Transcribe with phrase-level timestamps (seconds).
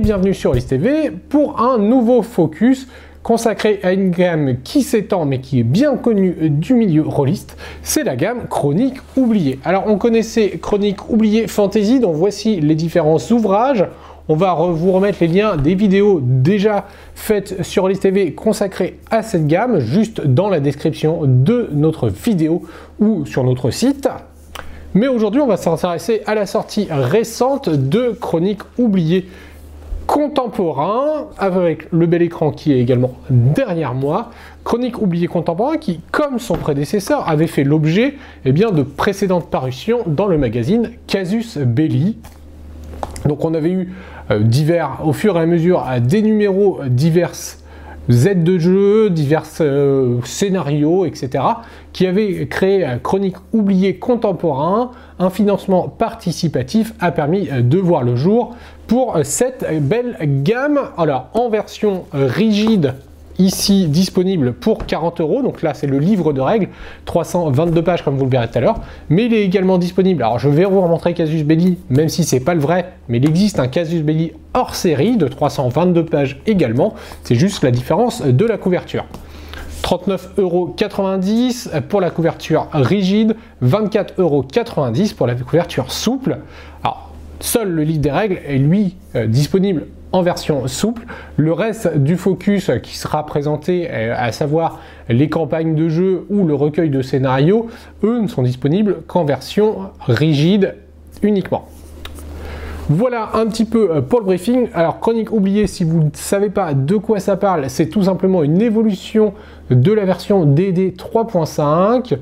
[0.00, 2.86] bienvenue sur List TV pour un nouveau focus
[3.24, 8.04] consacré à une gamme qui s'étend mais qui est bien connue du milieu rôliste, c'est
[8.04, 9.58] la gamme Chronique Oubliée.
[9.64, 13.86] Alors on connaissait Chronique Oubliée Fantasy, donc voici les différents ouvrages.
[14.28, 19.22] On va vous remettre les liens des vidéos déjà faites sur List TV consacrées à
[19.22, 22.62] cette gamme, juste dans la description de notre vidéo
[23.00, 24.08] ou sur notre site.
[24.94, 29.26] Mais aujourd'hui, on va s'intéresser à la sortie récente de Chroniques oubliées
[30.08, 34.30] contemporain, avec le bel écran qui est également derrière moi.
[34.64, 38.14] Chronique oubliée contemporain qui, comme son prédécesseur, avait fait l'objet
[38.46, 42.16] eh bien, de précédentes parutions dans le magazine Casus Belli.
[43.26, 43.92] Donc on avait eu
[44.30, 47.34] euh, divers, au fur et à mesure, des numéros divers
[48.10, 51.44] Z de jeu, divers euh, scénarios, etc.,
[51.92, 54.92] qui avait créé Chronique oubliée contemporain.
[55.18, 58.56] Un financement participatif a permis euh, de voir le jour
[58.88, 60.80] pour cette belle gamme.
[60.96, 62.94] Alors, en version rigide
[63.38, 65.42] ici disponible pour 40 euros.
[65.42, 66.68] Donc là, c'est le livre de règles,
[67.04, 68.80] 322 pages comme vous le verrez tout à l'heure.
[69.08, 70.22] Mais il est également disponible.
[70.22, 73.28] Alors je vais vous remontrer Casus Belli, même si c'est pas le vrai, mais il
[73.28, 76.94] existe un Casus Belli hors série de 322 pages également.
[77.22, 79.04] C'est juste la différence de la couverture.
[79.82, 86.38] 39,90€ pour la couverture rigide, 24,90€ pour la couverture souple.
[86.82, 87.07] Alors,
[87.40, 91.04] seul le livre des règles est lui euh, disponible en version souple.
[91.36, 96.46] Le reste du focus qui sera présenté, euh, à savoir les campagnes de jeu ou
[96.46, 97.68] le recueil de scénarios,
[98.02, 100.76] eux ne sont disponibles qu'en version rigide
[101.22, 101.68] uniquement.
[102.90, 104.68] Voilà un petit peu euh, pour le briefing.
[104.72, 108.42] Alors, chronique oubliée, si vous ne savez pas de quoi ça parle, c'est tout simplement
[108.42, 109.34] une évolution
[109.70, 112.16] de la version DD 3.5.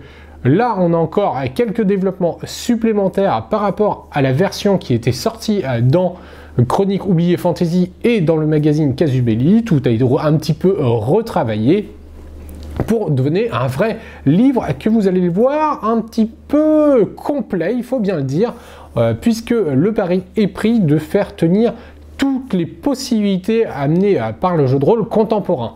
[0.46, 5.62] Là, on a encore quelques développements supplémentaires par rapport à la version qui était sortie
[5.64, 6.16] euh, dans
[6.68, 9.64] Chronique oubliée fantasy et dans le magazine Casus Belli.
[9.64, 11.92] Tout a été un petit peu retravaillé
[12.86, 17.82] pour devenir un vrai livre que vous allez le voir un petit peu complet, il
[17.82, 18.54] faut bien le dire,
[18.96, 21.74] euh, puisque le pari est pris de faire tenir
[22.16, 25.74] toutes les possibilités amenées euh, par le jeu de rôle contemporain.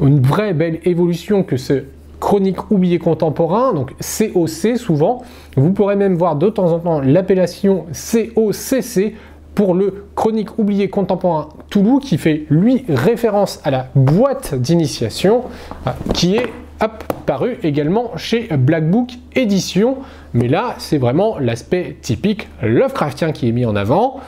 [0.00, 1.84] Une vraie belle évolution que ce
[2.20, 5.22] chronique oublié contemporain, donc COC souvent.
[5.56, 9.14] Vous pourrez même voir de temps en temps l'appellation COCC
[9.54, 15.44] pour le chronique oublié contemporain Toulouse qui fait lui référence à la boîte d'initiation
[15.86, 19.96] euh, qui est apparu également chez Black Book Édition.
[20.34, 24.20] Mais là, c'est vraiment l'aspect typique Lovecraftien qui est mis en avant.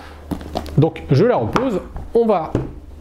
[0.78, 1.80] Donc je la repose.
[2.14, 2.52] On va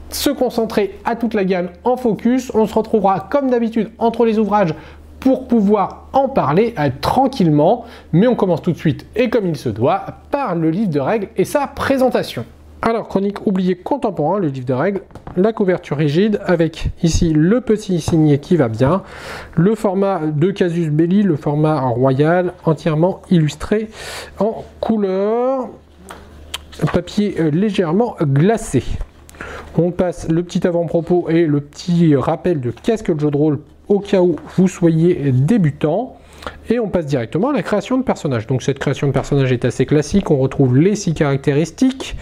[0.10, 2.52] se concentrer à toute la gamme en focus.
[2.54, 4.74] On se retrouvera comme d'habitude entre les ouvrages
[5.20, 7.86] pour pouvoir en parler euh, tranquillement.
[8.14, 11.00] Mais on commence tout de suite, et comme il se doit, par le livre de
[11.00, 12.46] règles et sa présentation.
[12.82, 15.02] Alors, chronique oubliée contemporain, le livre de règles,
[15.36, 19.02] la couverture rigide avec ici le petit signé qui va bien,
[19.56, 23.90] le format de Casus Belli, le format royal, entièrement illustré
[24.40, 25.70] en couleur,
[26.94, 28.84] papier euh, légèrement glacé.
[29.78, 33.38] On passe le petit avant-propos et le petit rappel de qu'est-ce que le jeu de
[33.38, 36.18] rôle au cas où vous soyez débutant.
[36.70, 38.48] Et on passe directement à la création de personnages.
[38.48, 40.32] Donc cette création de personnages est assez classique.
[40.32, 42.16] On retrouve les six caractéristiques.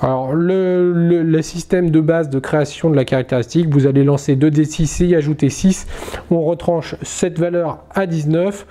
[0.00, 5.06] Alors le, système de base de création de la caractéristique, vous allez lancer 2d6 et
[5.08, 5.86] y ajouter 6.
[6.30, 8.66] On retranche cette valeur à 19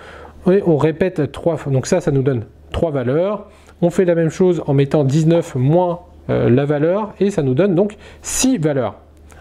[0.52, 1.72] et on répète 3 fois.
[1.72, 3.50] Donc ça, ça nous donne 3 valeurs.
[3.82, 6.00] On fait la même chose en mettant 19 moins
[6.30, 8.96] euh, la valeur et ça nous donne donc 6 valeurs.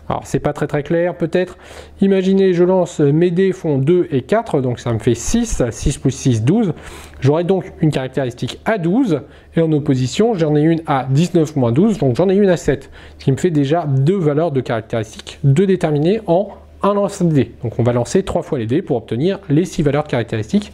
[0.09, 1.59] Alors c'est pas très très clair peut-être.
[2.01, 5.99] Imaginez je lance mes dés font 2 et 4, donc ça me fait 6, 6
[5.99, 6.75] plus 6, 12.
[7.21, 9.23] J'aurai donc une caractéristique à 12
[9.57, 12.57] et en opposition j'en ai une à 19 moins 12, donc j'en ai une à
[12.57, 12.91] 7.
[13.19, 16.51] Ce qui me fait déjà deux valeurs de caractéristiques, deux déterminées en
[16.83, 17.53] un lance de dés.
[17.65, 20.72] Donc on va lancer trois fois les dés pour obtenir les 6 valeurs de caractéristiques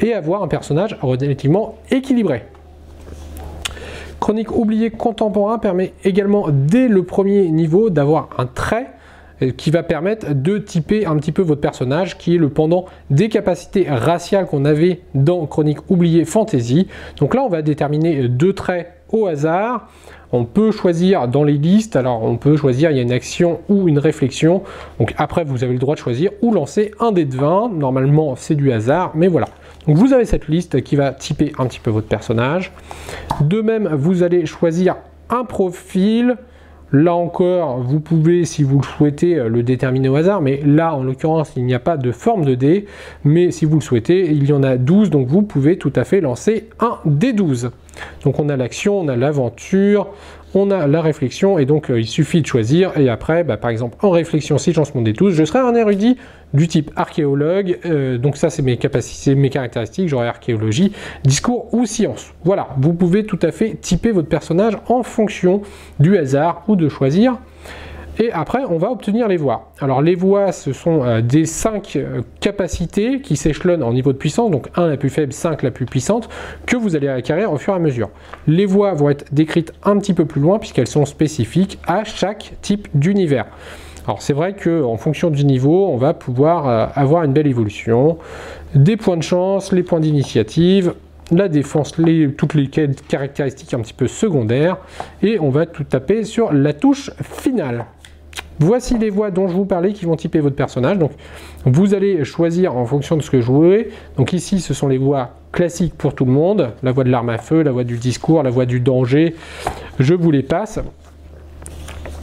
[0.00, 2.42] et avoir un personnage relativement équilibré.
[4.24, 8.86] Chronique oubliée contemporain permet également dès le premier niveau d'avoir un trait
[9.42, 12.86] euh, qui va permettre de typer un petit peu votre personnage, qui est le pendant
[13.10, 16.88] des capacités raciales qu'on avait dans Chronique oubliée fantasy.
[17.18, 19.88] Donc là, on va déterminer deux traits au hasard.
[20.32, 23.60] On peut choisir dans les listes, alors on peut choisir, il y a une action
[23.68, 24.62] ou une réflexion.
[24.98, 27.72] Donc après, vous avez le droit de choisir ou lancer un dé de 20.
[27.74, 29.46] Normalement, c'est du hasard, mais voilà.
[29.86, 32.72] Donc vous avez cette liste qui va typer un petit peu votre personnage.
[33.40, 34.96] De même, vous allez choisir
[35.30, 36.36] un profil.
[36.92, 41.02] Là encore, vous pouvez, si vous le souhaitez, le déterminer au hasard, mais là, en
[41.02, 42.86] l'occurrence, il n'y a pas de forme de dé,
[43.24, 46.04] mais si vous le souhaitez, il y en a 12, donc vous pouvez tout à
[46.04, 47.70] fait lancer un D12.
[48.24, 50.08] Donc on a l'action, on a l'aventure,
[50.54, 53.70] on a la réflexion et donc euh, il suffit de choisir et après bah, par
[53.70, 56.16] exemple en réflexion si j'en des tous je serai un érudit
[56.52, 60.92] du type archéologue euh, donc ça c'est mes capacités mes caractéristiques j'aurai archéologie
[61.24, 62.32] discours ou science.
[62.44, 65.62] Voilà vous pouvez tout à fait typer votre personnage en fonction
[65.98, 67.38] du hasard ou de choisir
[68.18, 69.72] et après, on va obtenir les voix.
[69.80, 74.18] Alors les voix, ce sont euh, des 5 euh, capacités qui s'échelonnent en niveau de
[74.18, 76.28] puissance, donc 1 la plus faible, 5 la plus puissante,
[76.66, 78.10] que vous allez acquérir au fur et à mesure.
[78.46, 82.52] Les voix vont être décrites un petit peu plus loin puisqu'elles sont spécifiques à chaque
[82.62, 83.46] type d'univers.
[84.06, 88.18] Alors c'est vrai qu'en fonction du niveau, on va pouvoir euh, avoir une belle évolution.
[88.74, 90.94] Des points de chance, les points d'initiative,
[91.30, 91.94] la défense,
[92.36, 92.68] toutes les
[93.08, 94.76] caractéristiques un petit peu secondaires,
[95.22, 97.86] et on va tout taper sur la touche finale.
[98.60, 100.98] Voici les voix dont je vous parlais qui vont typer votre personnage.
[100.98, 101.10] Donc
[101.64, 103.90] vous allez choisir en fonction de ce que je voulez.
[104.16, 106.70] Donc ici ce sont les voix classiques pour tout le monde.
[106.82, 109.34] La voix de l'arme à feu, la voix du discours, la voix du danger.
[109.98, 110.80] Je vous les passe.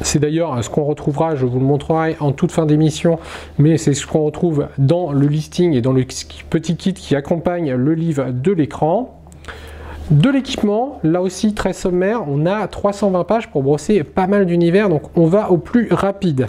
[0.04, 3.19] C'est d'ailleurs ce qu'on retrouvera, je vous le montrerai en toute fin d'émission,
[3.60, 7.74] mais c'est ce qu'on retrouve dans le listing et dans le petit kit qui accompagne
[7.74, 9.20] le livre de l'écran.
[10.09, 14.89] De l'équipement, là aussi très sommaire, on a 320 pages pour brosser pas mal d'univers,
[14.89, 16.48] donc on va au plus rapide.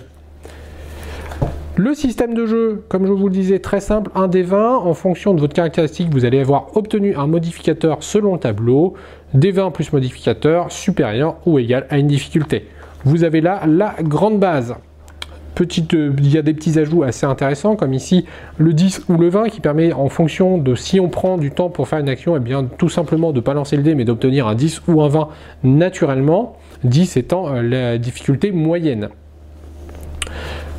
[1.77, 4.77] Le système de jeu, comme je vous le disais, très simple, un des 20.
[4.77, 8.95] En fonction de votre caractéristique, vous allez avoir obtenu un modificateur selon le tableau,
[9.33, 12.67] des 20 plus modificateur supérieur ou égal à une difficulté.
[13.05, 14.75] Vous avez là la grande base.
[15.61, 18.25] Euh, il y a des petits ajouts assez intéressants, comme ici
[18.59, 21.69] le 10 ou le 20, qui permet en fonction de si on prend du temps
[21.69, 23.95] pour faire une action, et eh bien tout simplement de ne pas lancer le dé,
[23.95, 25.29] mais d'obtenir un 10 ou un 20
[25.65, 29.09] naturellement, 10 étant euh, la difficulté moyenne.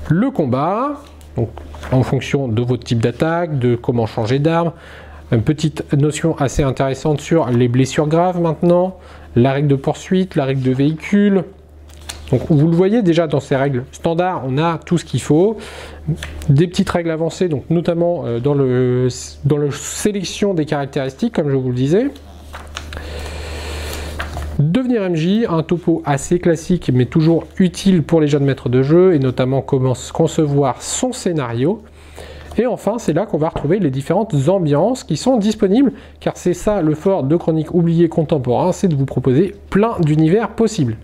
[0.09, 1.01] Le combat,
[1.91, 4.73] en fonction de votre type d'attaque, de comment changer d'arme,
[5.31, 8.97] une petite notion assez intéressante sur les blessures graves maintenant,
[9.35, 11.45] la règle de poursuite, la règle de véhicule,
[12.33, 15.57] donc vous le voyez déjà dans ces règles standards, on a tout ce qu'il faut.
[16.49, 19.07] Des petites règles avancées, donc notamment euh, dans, le,
[19.45, 22.07] dans la sélection des caractéristiques, comme je vous le disais.
[24.57, 29.13] Devenir MJ, un topo assez classique mais toujours utile pour les jeunes maîtres de jeu
[29.13, 31.83] et notamment comment concevoir son scénario.
[32.57, 36.53] Et enfin, c'est là qu'on va retrouver les différentes ambiances qui sont disponibles, car c'est
[36.53, 40.97] ça le fort de Chronique oubliée contemporain, c'est de vous proposer plein d'univers possibles.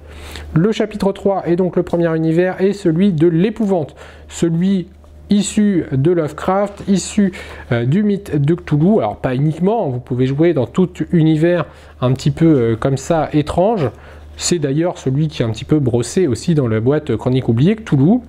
[0.53, 3.95] Le chapitre 3 est donc le premier univers et celui de l'épouvante,
[4.27, 4.87] celui
[5.29, 7.31] issu de Lovecraft, issu
[7.71, 8.99] euh, du mythe de Cthulhu.
[8.99, 11.65] Alors pas uniquement, vous pouvez jouer dans tout univers
[12.01, 13.89] un petit peu euh, comme ça étrange.
[14.37, 17.75] C'est d'ailleurs celui qui est un petit peu brossé aussi dans la boîte Chronique oubliée,
[17.75, 18.21] Cthulhu.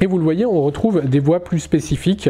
[0.00, 2.28] Et vous le voyez, on retrouve des voix plus spécifiques.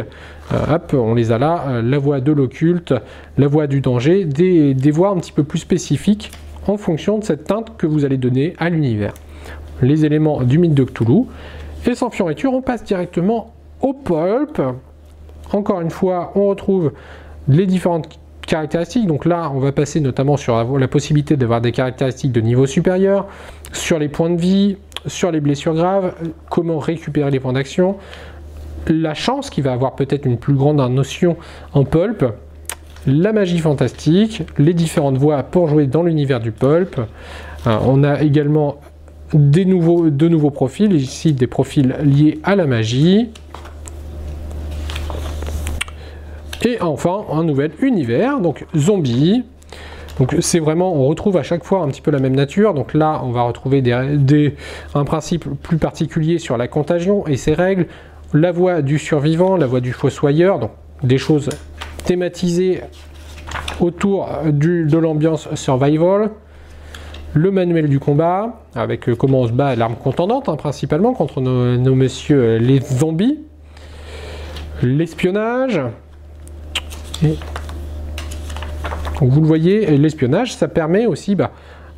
[0.53, 2.95] Euh, hop, on les a là, euh, la voix de l'occulte,
[3.39, 6.31] la voix du danger, des, voix un petit peu plus spécifiques
[6.67, 9.15] en fonction de cette teinte que vous allez donner à l'univers.
[9.83, 11.25] Les éléments du mythe de Cthulhu.
[11.87, 14.61] Et sans fioriture, on passe directement au pulp.
[15.53, 16.93] Encore une fois, on retrouve
[17.49, 19.07] les différentes caractéristiques.
[19.07, 23.27] Donc là, on va passer notamment sur la possibilité d'avoir des caractéristiques de niveau supérieur,
[23.73, 26.15] sur les points de vie, sur les blessures graves,
[26.51, 27.97] comment récupérer les points d'action,
[28.89, 31.37] la chance qui va avoir peut-être une plus grande notion
[31.73, 32.25] en pulp,
[33.07, 36.99] la magie fantastique, les différentes voies pour jouer dans l'univers du pulp.
[37.67, 38.77] Euh, on a également
[39.33, 43.29] des nouveaux, de nouveaux profils, ici des profils liés à la magie.
[46.67, 49.45] Et enfin, un nouvel univers, donc zombie,
[50.19, 52.75] donc c'est vraiment, on retrouve à chaque fois un petit peu la même nature.
[52.75, 53.83] Donc là, on va retrouver
[54.95, 57.87] un principe plus particulier sur la contagion et ses règles,
[58.33, 60.71] la voix du survivant, la voix du fossoyeur, donc
[61.03, 61.49] des choses
[62.05, 62.81] thématisées
[63.81, 66.31] autour de l'ambiance survival,
[67.35, 71.41] le manuel du combat, avec euh, comment on se bat l'arme contendante, hein, principalement contre
[71.41, 73.41] nos, nos messieurs euh, les zombies,
[74.83, 75.81] l'espionnage,
[77.25, 77.37] et
[79.21, 81.53] donc vous le voyez, l'espionnage, ça permet aussi, bah,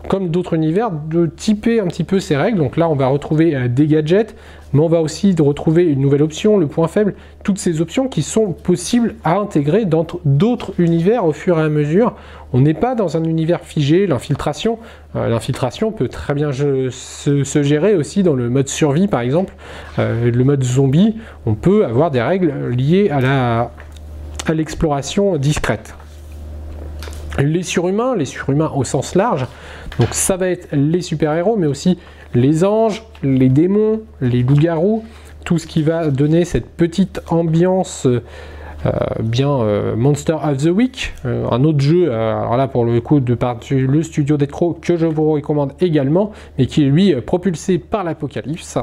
[0.08, 2.58] comme d'autres univers, de typer un petit peu ces règles.
[2.58, 4.36] Donc là, on va retrouver euh, des gadgets,
[4.72, 8.22] mais on va aussi retrouver une nouvelle option, le point faible, toutes ces options qui
[8.22, 12.14] sont possibles à intégrer dans d'autres univers au fur et à mesure.
[12.52, 14.78] On n'est pas dans un univers figé, l'infiltration.
[15.16, 19.54] Euh, l'infiltration peut très bien se, gérer aussi dans le mode survie, par exemple.
[19.98, 23.70] Euh, le mode zombie, on peut avoir des règles liées à
[24.52, 25.94] l'exploration discrète
[27.38, 29.46] les surhumains, les surhumains au sens large.
[29.98, 31.98] Donc ça va être les super-héros, mais aussi
[32.34, 35.04] les anges, les démons, les loups-garous,
[35.44, 38.06] tout ce qui va donner cette petite ambiance
[39.20, 39.58] bien
[39.96, 44.02] Monster of the Week, un autre jeu, alors là pour le coup de par le
[44.02, 48.78] studio Decro que je vous recommande également, mais qui est lui propulsé par l'Apocalypse.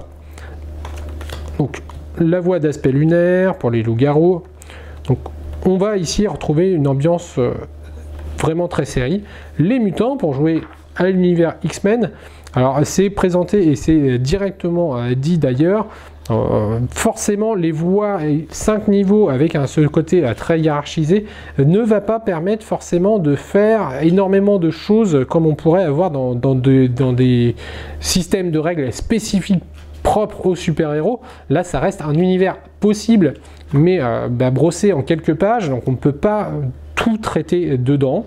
[1.57, 1.81] Donc
[2.19, 4.41] la voie d'aspect lunaire pour les loups-garous.
[5.07, 5.19] Donc
[5.65, 7.39] on va ici retrouver une ambiance
[8.43, 9.23] vraiment très série.
[9.57, 10.61] Les mutants pour jouer
[10.97, 12.11] à l'univers X-Men.
[12.53, 15.87] Alors c'est présenté et c'est directement euh, dit d'ailleurs.
[16.31, 18.19] Euh, forcément, les voies
[18.49, 21.25] 5 niveaux avec un, ce côté euh, très hiérarchisé
[21.57, 26.33] ne va pas permettre forcément de faire énormément de choses comme on pourrait avoir dans,
[26.33, 27.55] dans, des
[27.99, 29.63] systèmes de règles spécifiques
[30.01, 31.19] propres aux super-héros.
[31.49, 33.33] Là, ça reste un univers possible,
[33.73, 36.51] mais bah, brossé en quelques pages, donc on ne peut pas
[37.03, 38.25] tout traiter dedans.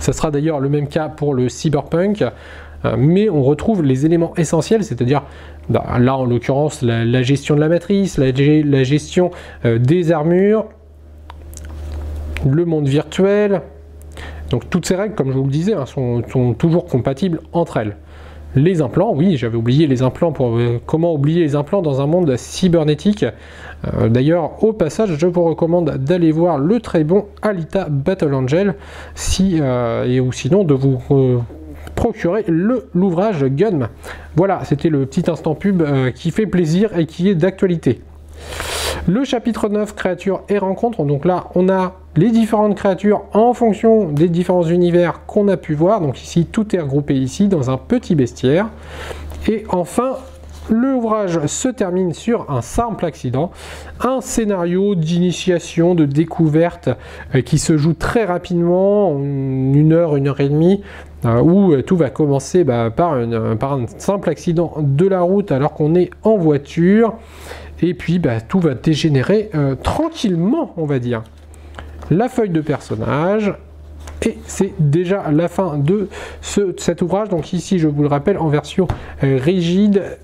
[0.00, 2.24] Ça sera d'ailleurs le même cas pour le cyberpunk,
[2.84, 5.22] euh, mais on retrouve les éléments essentiels, c'est-à-dire
[5.68, 9.30] bah, là en l'occurrence la, gestion de la matrice, la, gestion
[9.64, 10.66] euh, des armures,
[12.44, 13.62] le monde virtuel.
[14.50, 16.22] Donc toutes ces règles, comme je vous le disais, hein, sont,
[16.58, 17.96] toujours compatibles entre elles.
[18.54, 20.32] Les implants, oui, j'avais oublié les implants.
[20.32, 23.24] Pour, euh, comment oublier les implants dans un monde cybernétique
[23.86, 28.74] euh, D'ailleurs, au passage, je vous recommande d'aller voir le très bon Alita Battle Angel,
[29.14, 30.98] si, euh, et ou sinon de vous
[31.94, 33.90] procurer l'ouvrage Gun.
[34.36, 35.82] Voilà, c'était le petit instant pub
[36.14, 38.00] qui fait plaisir et qui est d'actualité.
[39.06, 41.04] Le chapitre 9, créatures et rencontres.
[41.04, 45.74] Donc là, on a les différentes créatures en fonction des différents univers qu'on a pu
[45.74, 46.00] voir.
[46.00, 48.70] Donc ici, tout est regroupé ici dans un petit bestiaire.
[49.46, 50.16] Et enfin,
[50.68, 53.52] l'ouvrage se termine sur un simple accident,
[54.00, 56.88] un scénario d'initiation, de découverte
[57.36, 60.82] euh, qui se joue très rapidement, une heure, une heure et demie,
[61.24, 65.72] euh, où euh, tout va commencer bah, par, un simple accident de la route alors
[65.72, 67.14] qu'on est en voiture.
[67.80, 69.50] Et puis bah, tout va dégénérer
[69.84, 71.22] tranquillement, on va dire.
[72.10, 73.54] La feuille de personnage.
[74.26, 76.08] Et c'est déjà la fin de
[76.40, 77.28] cet ouvrage.
[77.28, 78.88] Donc ici, je vous le rappelle, en version
[79.22, 80.18] euh, rigide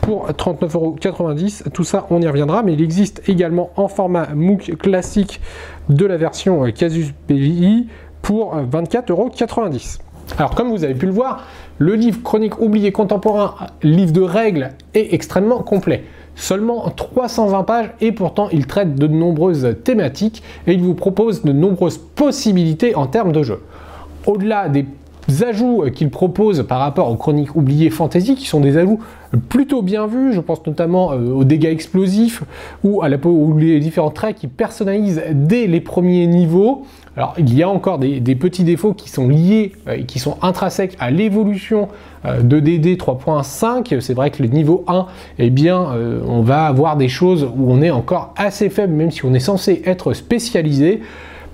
[0.00, 1.70] pour 39,90€.
[1.70, 2.62] Tout ça, on y reviendra.
[2.62, 5.40] Mais il existe également en format MOOC classique
[5.88, 7.88] de la version euh, Casus Belli
[8.22, 9.98] pour 24,90€.
[10.38, 11.46] Alors comme vous avez pu le voir,
[11.78, 16.04] le livre Chronique oublié contemporain, livre de règles, est extrêmement complet.
[16.36, 21.52] Seulement 320 pages et pourtant il traite de nombreuses thématiques et il vous propose de
[21.52, 23.62] nombreuses possibilités en termes de jeu.
[24.26, 24.86] Au-delà des
[25.42, 29.00] ajouts qu'il propose par rapport aux chroniques oubliées fantasy qui sont des ajouts
[29.48, 32.42] plutôt bien vus, je pense notamment euh, aux dégâts explosifs
[32.84, 36.84] ou à la, ou les différents traits qui personnalisent dès les premiers niveaux.
[37.16, 40.36] Alors il y a encore des, petits défauts qui sont liés euh, et qui sont
[40.42, 41.88] intrinsèques à l'évolution
[42.26, 44.00] euh, de DD 3.5.
[44.00, 45.06] C'est vrai que le niveau 1,
[45.38, 49.10] eh bien, euh, on va avoir des choses où on est encore assez faible, même
[49.10, 51.00] si on est censé être spécialisé.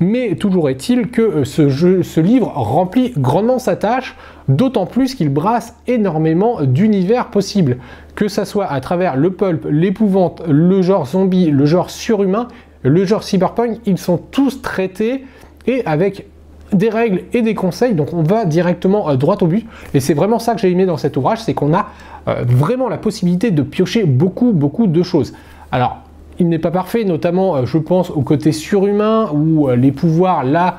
[0.02, 4.16] Mais toujours est-il que ce, jeu, ce livre remplit grandement sa tâche,
[4.48, 7.76] d'autant plus qu'il brasse énormément d'univers possibles.
[8.16, 12.48] Que ça soit à travers le pulp, l'épouvante, le genre zombie, le genre surhumain,
[12.82, 15.24] le genre cyberpunk, ils sont tous traités
[15.68, 16.26] et avec
[16.72, 19.68] des règles et des conseils, donc on va directement euh, droit au but.
[19.94, 21.90] Et c'est vraiment ça que j'ai aimé dans cet ouvrage, c'est qu'on a
[22.26, 25.32] euh, vraiment la possibilité de piocher beaucoup, beaucoup de choses.
[25.70, 26.01] Alors,
[26.42, 30.78] il n'est pas parfait, notamment euh, je pense au côté surhumain où les pouvoirs là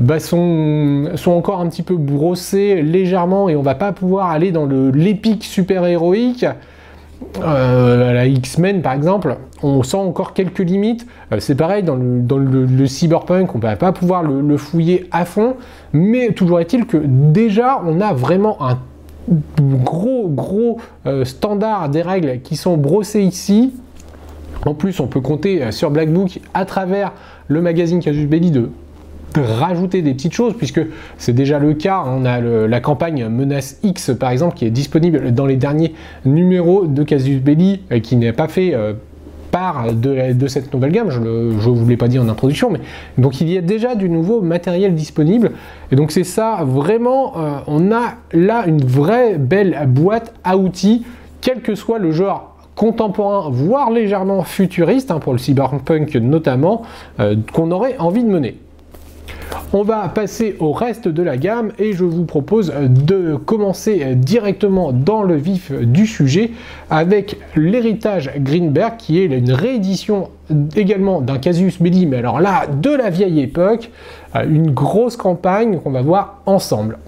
[0.00, 4.52] bah, sont, sont, encore un petit peu brossés légèrement et on va pas pouvoir aller
[4.52, 6.44] dans l'épique super héroïque.
[7.42, 11.06] Euh, la X-Men par exemple, on sent encore quelques limites.
[11.32, 15.56] Euh, c'est pareil dans, le, cyberpunk, on va pas pouvoir le, fouiller à fond,
[15.92, 18.78] mais toujours est-il que déjà on a vraiment un
[19.60, 23.72] gros gros euh, standard des règles qui sont brossées ici.
[24.64, 27.12] En plus, on peut compter sur Black Book à travers
[27.48, 28.70] le magazine Casus Belli de
[29.40, 30.80] rajouter des petites choses, puisque
[31.18, 32.02] c'est déjà le cas.
[32.06, 35.94] On a la campagne Menace X, par exemple, qui est disponible dans les derniers
[36.24, 38.94] numéros de Casus Belli, euh, qui n'est pas fait euh,
[39.50, 42.80] part de, cette nouvelle gamme, je ne vous l'ai pas dit en introduction, mais
[43.16, 45.52] donc il y a déjà du nouveau matériel disponible,
[45.92, 51.06] et donc c'est ça, vraiment, euh, on a là une vraie belle boîte à outils,
[51.40, 56.82] quel que soit le genre contemporain, voire légèrement futuriste, hein, pour le cyberpunk notamment,
[57.52, 58.56] qu'on aurait envie de mener.
[59.72, 64.92] On va passer au reste de la gamme et je vous propose de commencer directement
[64.92, 66.52] dans le vif du sujet
[66.88, 70.30] avec l'héritage Greenberg qui est une réédition
[70.76, 73.90] également d'un Casus Belli mais alors là de la vieille époque,
[74.34, 76.98] une grosse campagne qu'on va voir ensemble.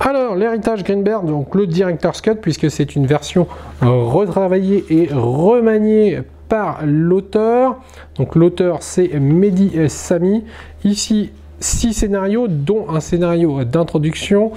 [0.00, 3.46] Alors, l'héritage Greenberg, donc le Director's Cut, puisque c'est une version
[3.80, 7.76] retravaillée et remaniée par l'auteur.
[8.16, 10.44] Donc l'auteur c'est Mehdi Sami.
[10.84, 14.52] Ici, six scénarios, dont un scénario d'introduction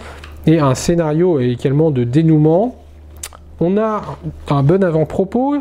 [0.46, 2.76] et un scénario également de dénouement.
[3.60, 4.02] On a
[4.50, 5.56] un bon avant-propos,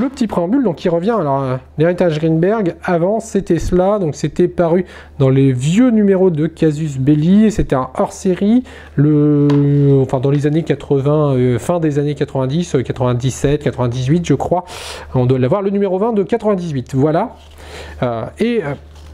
[0.00, 1.16] le petit préambule donc qui revient.
[1.18, 4.84] Alors euh, l'héritage Greenberg, avant c'était cela, donc c'était paru
[5.18, 8.64] dans les vieux numéros de Casus Belli, c'était un hors-série,
[8.96, 14.64] le, enfin dans les années 80, euh, fin des années 90, 97, 98 je crois,
[15.14, 17.36] on doit l'avoir, le numéro 20 de 98, voilà.
[18.02, 18.62] Euh, et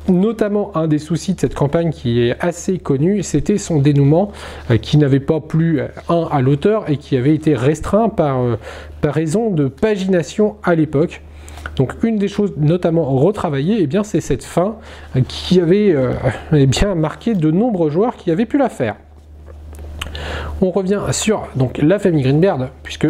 [0.09, 4.33] notamment un des soucis de cette campagne qui est assez connu, c'était son dénouement
[4.71, 8.41] euh, qui n'avait pas plu euh, un à l'auteur et qui avait été restreint par,
[8.41, 8.57] euh,
[9.01, 11.23] par raison de pagination à l'époque.
[11.77, 14.77] Donc une des choses notamment retravaillées, eh bien c'est cette fin
[15.29, 15.95] qui avait
[16.53, 18.97] eh bien, marqué de nombreux joueurs qui avaient pu la faire.
[20.61, 23.07] On revient sur donc, la famille Greenberg, puisque,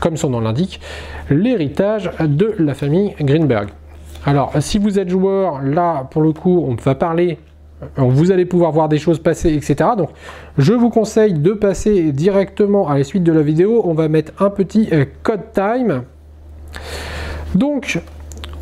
[0.00, 0.80] comme son nom l'indique,
[1.30, 3.68] l'héritage de la famille Greenberg.
[4.28, 7.38] Alors, si vous êtes joueur, là, pour le coup, on va parler,
[7.82, 9.76] euh, vous allez pouvoir voir des choses passer, etc.
[9.96, 10.10] Donc,
[10.58, 13.80] je vous conseille de passer directement à la suite de la vidéo.
[13.86, 16.02] On va mettre un petit euh, code time.
[17.54, 18.02] Donc,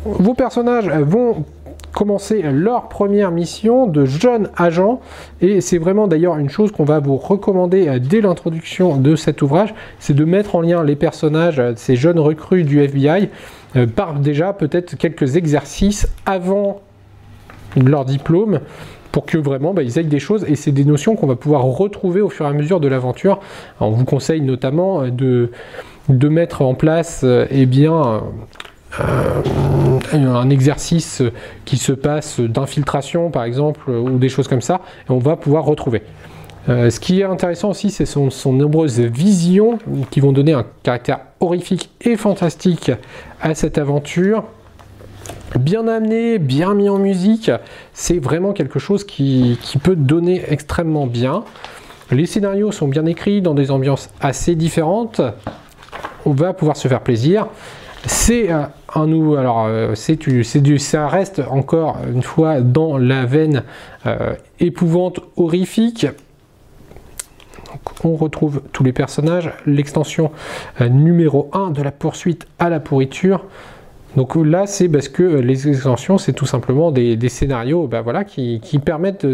[0.05, 1.43] vos personnages vont
[1.93, 5.01] commencer leur première mission de jeunes agents
[5.41, 9.41] et c'est vraiment d'ailleurs une chose qu'on va vous recommander euh, dès l'introduction de cet
[9.41, 13.29] ouvrage, c'est de mettre en lien les personnages, ces jeunes recrues du FBI
[13.95, 16.81] par déjà peut-être quelques exercices avant
[17.75, 18.61] leur diplôme
[19.11, 21.63] pour que vraiment bah, ils aient des choses et c'est des notions qu'on va pouvoir
[21.63, 23.39] retrouver au fur et à mesure de l'aventure.
[23.79, 25.51] On vous conseille notamment euh, de,
[26.09, 28.21] de mettre en place euh, eh bien,
[30.13, 31.21] un exercice
[31.65, 35.65] qui se passe d'infiltration par exemple ou des choses comme ça et on va pouvoir
[35.65, 36.03] retrouver.
[36.69, 39.79] Euh, ce qui est intéressant aussi, c'est son, nombreuses visions
[40.11, 42.91] qui vont donner un caractère horrifique et fantastique
[43.41, 44.43] à cette aventure.
[45.57, 47.51] Bien amené, bien mis en musique,
[47.93, 51.45] c'est vraiment quelque chose qui, peut donner extrêmement bien.
[52.11, 55.21] Les scénarios sont bien écrits dans des ambiances assez différentes.
[56.25, 57.47] On va pouvoir se faire plaisir.
[58.05, 63.25] C'est euh, un nouveau, alors euh, c'est du, ça reste encore une fois dans la
[63.25, 63.63] veine
[64.59, 66.07] épouvante horrifique
[68.03, 70.31] on retrouve tous les personnages, l'extension
[70.81, 73.45] euh, numéro 1 de la poursuite à la pourriture.
[74.15, 78.23] Donc là, c'est parce que euh, les extensions, c'est tout simplement des, scénarios ben voilà,
[78.23, 79.27] qui, permettent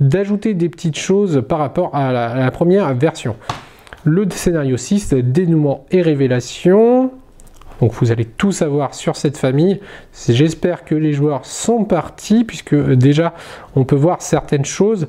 [0.00, 3.36] d'ajouter des petites choses par rapport à la, première version.
[4.04, 7.10] Le scénario 6, dénouement et révélation.
[7.80, 9.80] Donc vous allez tout savoir sur cette famille.
[10.28, 13.34] J'espère que les joueurs sont partis, puisque euh, déjà
[13.76, 15.06] on peut voir certaines choses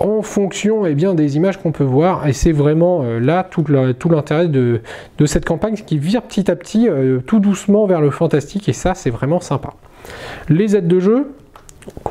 [0.00, 2.26] en fonction eh bien, des images qu'on peut voir.
[2.26, 4.80] Et c'est vraiment euh, là tout, l'intérêt de,
[5.26, 8.68] cette campagne qui vire petit à petit euh, tout doucement vers le fantastique.
[8.68, 9.74] Et ça, c'est vraiment sympa.
[10.48, 11.30] Les aides de jeu,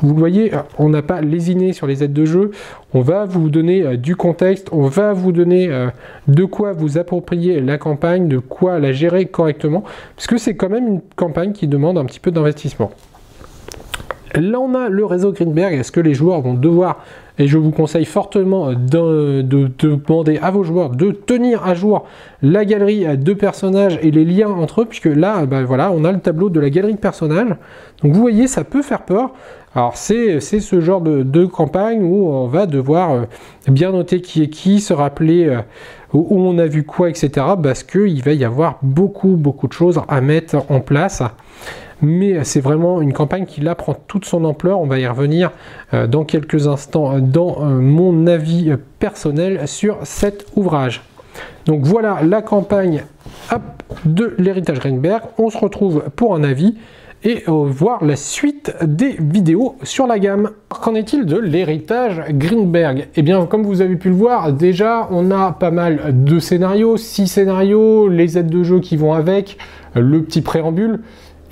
[0.02, 2.52] vous voyez, on n'a pas lésiné sur les aides de jeu.
[2.94, 5.68] On va vous donner euh, du contexte, on va vous donner
[6.28, 9.82] de quoi vous approprier la campagne, de quoi la gérer correctement,
[10.16, 12.92] puisque c'est quand même une campagne qui demande un petit peu d'investissement.
[14.36, 15.74] Là, on a le réseau Greenberg.
[15.74, 17.04] Est-ce que les joueurs vont devoir
[17.40, 22.04] et je vous conseille fortement de, demander à vos joueurs de tenir à jour
[22.42, 26.12] la galerie de personnages et les liens entre eux, puisque là, ben voilà, on a
[26.12, 27.56] le tableau de la galerie de personnages.
[28.02, 29.32] Donc vous voyez, ça peut faire peur.
[29.74, 33.22] Alors c'est ce genre de, campagne où on va devoir euh,
[33.68, 35.60] bien noter qui est qui, se rappeler euh,
[36.12, 37.30] où on a vu quoi, etc.
[37.62, 41.22] Parce qu'il va y avoir beaucoup, beaucoup de choses à mettre en place
[42.02, 44.80] mais c'est vraiment une campagne qui là prend toute son ampleur.
[44.80, 45.50] On va y revenir
[45.94, 51.02] euh, dans quelques instants dans euh, mon avis personnel sur cet ouvrage.
[51.66, 53.04] Donc voilà la campagne
[54.04, 55.22] de l'héritage Greenberg.
[55.38, 56.76] On se retrouve pour un avis
[57.22, 60.50] et euh, voir la suite des vidéos sur la gamme.
[60.68, 63.08] Qu'en est-il de l'héritage Greenberg?
[63.14, 66.96] Eh bien, comme vous avez pu le voir, déjà, on a pas mal de scénarios,
[66.96, 69.58] 6 scénarios, les aides de jeu qui vont avec,
[69.94, 71.00] le petit préambule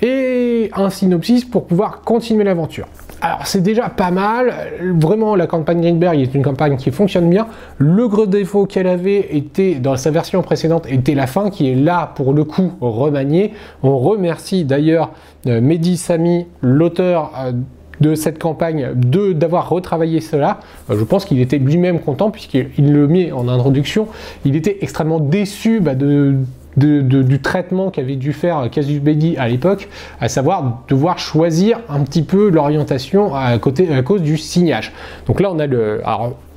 [0.01, 2.87] et un synopsis pour pouvoir continuer l'aventure.
[3.21, 4.53] Alors c'est déjà pas mal,
[4.95, 7.47] vraiment la campagne Greenberg est une campagne qui fonctionne bien.
[7.77, 11.75] Le gros défaut qu'elle avait été dans sa version précédente était la fin qui est
[11.75, 13.53] là pour le coup remaniée.
[13.83, 15.11] On remercie d'ailleurs
[15.47, 17.51] euh, Mehdi Sami, l'auteur euh,
[17.99, 20.59] de cette campagne, de d'avoir retravaillé cela.
[20.89, 24.07] Euh, je pense qu'il était lui-même content puisqu'il le met en introduction.
[24.45, 26.35] Il était extrêmement déçu bah, de
[26.79, 29.89] du traitement qu'avait dû faire Casus Belli à l'époque,
[30.19, 34.93] à savoir devoir choisir un petit peu l'orientation à, cause du signage.
[35.27, 36.01] Donc là, on a le,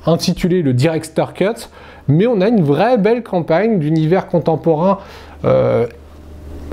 [0.05, 1.69] intitulé le Director Cut,
[2.07, 4.99] mais on a une vraie belle campagne d'univers contemporain
[5.45, 5.87] euh,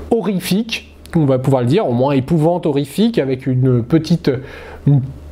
[0.09, 4.31] horrifique on va pouvoir le dire, au moins épouvante, horrifique, avec une petite,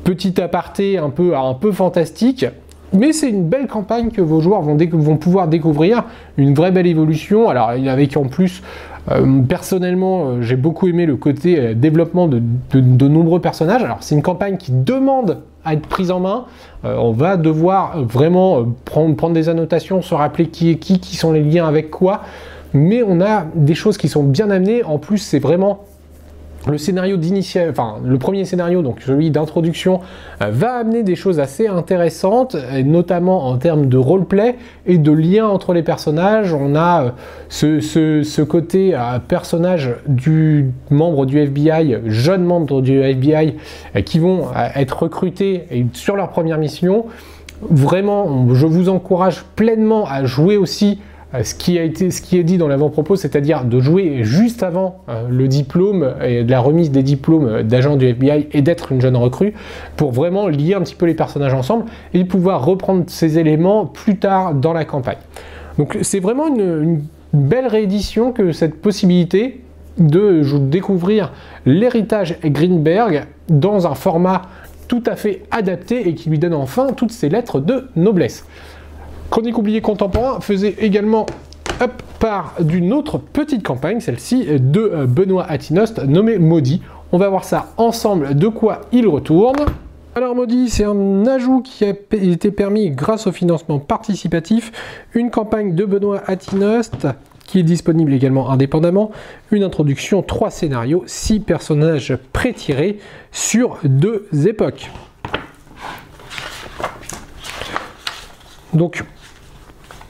[0.03, 2.45] petite aparté un peu, un peu fantastique.
[2.93, 6.06] Mais c'est une belle campagne que vos joueurs vont, pouvoir découvrir,
[6.38, 7.49] une vraie belle évolution.
[7.49, 8.63] Alors avec en plus,
[9.12, 12.41] euh, personnellement, euh, j'ai beaucoup aimé le côté euh, développement de,
[12.73, 13.84] de, nombreux personnages.
[13.84, 16.45] Alors c'est une campagne qui demande à être prise en main.
[16.84, 21.43] on va devoir vraiment prendre des annotations, se rappeler qui est qui, qui sont les
[21.43, 22.21] liens avec quoi.
[22.73, 24.84] Mais on a des choses qui sont bien amenées.
[24.84, 25.82] En plus, c'est vraiment
[26.67, 27.17] le scénario
[27.69, 30.02] enfin le premier scénario, donc celui d'introduction,
[30.41, 35.48] euh, va amener des choses assez intéressantes, notamment en termes de roleplay et de lien
[35.48, 36.54] entre les personnages.
[36.54, 37.13] On a
[37.63, 43.56] euh, ce, côté euh, personnage du membre du FBI, jeune membre du FBI,
[44.06, 47.06] qui vont être recrutés sur leur première mission.
[47.62, 51.00] Vraiment, je vous encourage pleinement à jouer aussi
[51.43, 55.03] ce qui, a été, ce qui est dit dans l'avant-propos, c'est-à-dire de jouer juste avant
[55.09, 59.15] euh, le diplôme et la remise des diplômes d'agent du FBI et d'être une jeune
[59.15, 59.53] recrue,
[59.95, 64.17] pour vraiment lier un petit peu les personnages ensemble et pouvoir reprendre ces éléments plus
[64.17, 65.17] tard dans la campagne.
[65.77, 67.01] Donc c'est vraiment une,
[67.33, 69.61] belle réédition que cette possibilité
[69.97, 71.31] de découvrir
[71.65, 74.43] l'héritage Greenberg dans un format
[74.87, 78.45] tout à fait adapté et qui lui donne enfin toutes ses lettres de noblesse.
[79.29, 81.25] Chronique oubliée contemporain faisait également
[82.19, 86.81] part d'une autre petite campagne, celle-ci de euh, Benoît Atinost, nommée Maudit.
[87.11, 89.55] On va voir ça ensemble, de quoi il retourne.
[90.15, 94.71] Alors Maudit, c'est un ajout qui a été permis grâce au financement participatif,
[95.13, 97.07] une campagne de Benoît Atinost
[97.45, 99.09] qui est disponible également indépendamment,
[99.49, 102.99] une introduction, trois scénarios, six personnages pré-tirés
[103.31, 104.91] sur deux époques.
[108.73, 109.03] Donc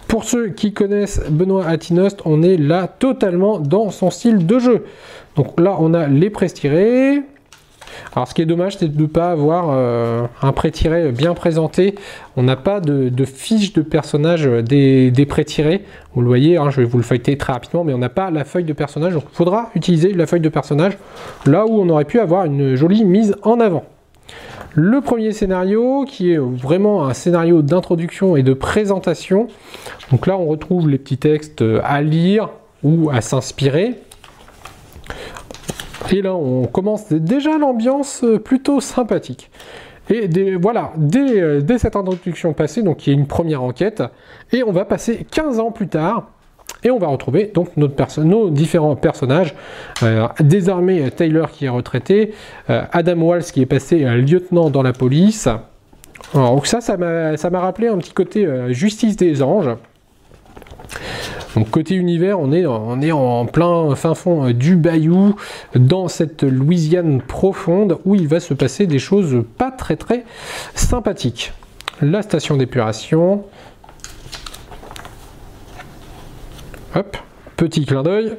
[0.09, 4.85] pour ceux qui connaissent Benoît Atinost, on est là totalement dans son style de jeu.
[5.35, 7.21] Donc là, on a les pré-tirés.
[8.15, 11.93] Alors ce qui est dommage, c'est de ne pas avoir euh, un pré-tiré bien présenté.
[12.37, 15.85] On n'a pas de, fiche de personnage des, des pré-tirés.
[16.15, 18.31] Vous le voyez, hein, je vais vous le feuilleter très rapidement, mais on n'a pas
[18.31, 19.13] la feuille de personnage.
[19.13, 20.97] Donc il faudra utiliser la feuille de personnage
[21.45, 23.85] là où on aurait pu avoir une jolie mise en avant.
[24.73, 29.47] Le premier scénario, qui est vraiment un scénario d'introduction et de présentation.
[30.11, 32.49] Donc là, on retrouve les petits textes à lire
[32.83, 33.95] ou à s'inspirer.
[36.11, 39.49] Et là, on commence déjà l'ambiance plutôt sympathique.
[40.09, 44.01] Et voilà, dès, dès, cette introduction passée, donc il y a une première enquête,
[44.51, 46.31] et on va passer 15 ans plus tard,
[46.83, 49.53] et on va retrouver donc nos différents personnages.
[50.03, 52.33] Euh, désormais, Taylor qui est retraité,
[52.69, 55.47] euh, Adam Walls qui est passé lieutenant dans la police.
[56.33, 59.75] donc ça, ça m'a rappelé un petit côté euh, justice des anges.
[61.55, 65.35] Donc côté univers, on est, on est en plein fin fond du bayou,
[65.75, 70.25] dans cette Louisiane profonde, où il va se passer des choses pas très très
[70.75, 71.51] sympathiques.
[72.01, 73.43] La station d'épuration,
[76.95, 77.17] Hop,
[77.55, 78.35] petit clin d'œil.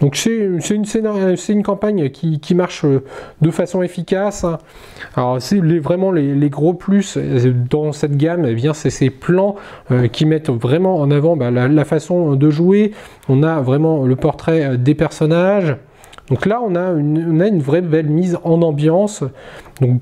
[0.00, 3.02] Donc c'est une, campagne qui, marche euh,
[3.40, 4.44] de façon efficace.
[5.16, 9.56] Alors c'est vraiment les, gros plus euh, dans cette gamme, eh c'est ces plans
[9.90, 12.92] euh, qui mettent vraiment en avant bah, la, façon de jouer.
[13.28, 15.76] On a vraiment le portrait des personnages.
[16.28, 19.24] Donc là on a une, vraie belle mise en ambiance.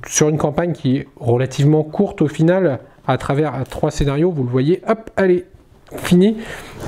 [0.07, 4.51] Sur une campagne qui est relativement courte au final, à travers trois scénarios, vous le
[4.51, 5.45] voyez, hop, allez,
[5.97, 6.37] fini,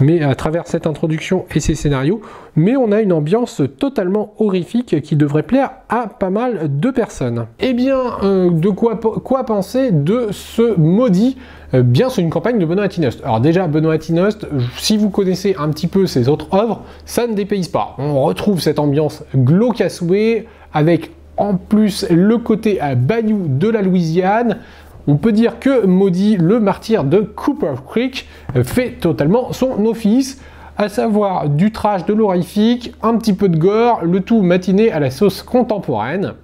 [0.00, 2.20] mais à travers cette introduction et ces scénarios,
[2.54, 7.46] mais on a une ambiance totalement horrifique qui devrait plaire à pas mal de personnes.
[7.60, 11.36] Eh bien, euh, de quoi, penser de ce maudit
[11.74, 13.20] euh, Bien, c'est une campagne de Benoît Atinost.
[13.24, 17.34] Alors déjà, Benoît Atinost, si vous connaissez un petit peu ses autres œuvres, ça ne
[17.34, 17.94] dépayse pas.
[17.98, 23.68] On retrouve cette ambiance glauque à souhait, avec en plus le côté à bayou de
[23.68, 24.58] la Louisiane,
[25.06, 28.28] on peut dire que Maudit, le martyr de Cooper Creek,
[28.64, 30.40] fait totalement son office,
[30.76, 35.00] à savoir du trash, de l'horrifique, un petit peu de gore, le tout matiné à
[35.00, 36.34] la sauce contemporaine.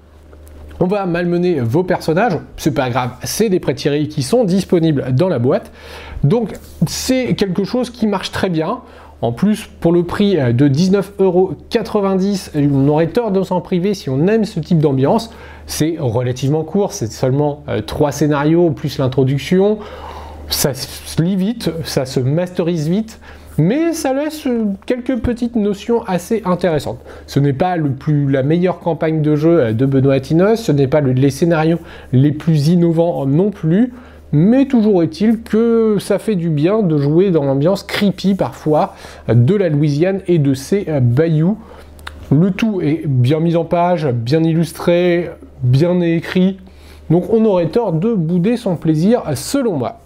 [0.80, 5.14] On va malmener vos personnages, c'est pas grave, c'est des prêts tirés qui sont disponibles
[5.14, 5.70] dans la boîte.
[6.24, 6.54] Donc
[6.86, 8.80] c'est quelque chose qui marche très bien.
[9.22, 14.26] En plus, pour le prix de 19,90€, on aurait tort de s'en priver si on
[14.26, 15.30] aime ce type d'ambiance.
[15.66, 19.78] C'est relativement court, c'est seulement euh, trois scénarios plus l'introduction.
[20.48, 23.20] Ça se lit vite, ça se masterise vite,
[23.58, 26.98] mais ça laisse euh, quelques petites notions assez intéressantes.
[27.26, 30.72] Ce n'est pas le plus, la meilleure campagne de jeu euh, de Benoît Atinos, ce
[30.72, 31.78] n'est pas les scénarios
[32.12, 33.92] les plus innovants non plus,
[34.32, 38.94] mais toujours est-il que ça fait du bien de jouer dans l'ambiance creepy parfois
[39.28, 41.58] de la Louisiane et de ses bayous.
[42.30, 45.30] Le tout est bien mis en page, bien illustré,
[45.62, 46.58] bien écrit,
[47.10, 50.00] donc on aurait tort de bouder son plaisir selon moi.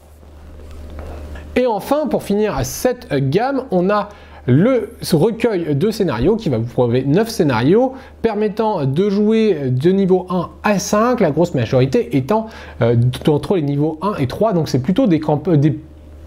[1.55, 4.09] Et enfin, pour finir cette gamme, on a
[4.47, 10.27] le recueil de scénarios qui va vous prouver 9 scénarios permettant de jouer de niveau
[10.31, 12.47] 1 à 5, la grosse majorité étant
[12.81, 15.21] euh, entre les niveaux 1 et 3, donc c'est plutôt des,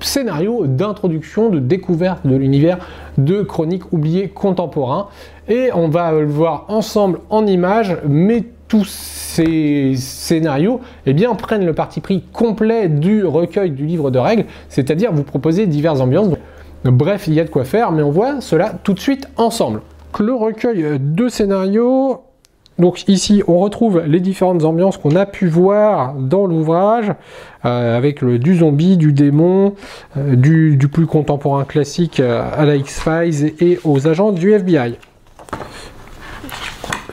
[0.01, 2.77] scénarios d'introduction, de découverte de l'univers
[3.17, 5.07] de chroniques oubliées contemporains.
[5.47, 11.65] Et on va le voir ensemble en images, mais tous ces scénarios eh bien, prennent
[11.65, 16.29] le parti pris complet du recueil du livre de règles, c'est-à-dire vous proposer diverses ambiances.
[16.85, 19.81] Bref, il y a de quoi faire, mais on voit cela tout de suite ensemble.
[20.19, 22.21] Le recueil de scénarios,
[22.79, 27.13] donc ici on retrouve les différentes ambiances qu'on a pu voir dans l'ouvrage,
[27.65, 29.75] euh, avec le, du zombie, du démon,
[30.17, 34.97] euh, du, plus contemporain classique euh, à la X-Files et aux agents du FBI